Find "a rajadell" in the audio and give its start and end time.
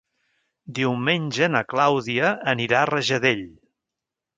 2.87-3.49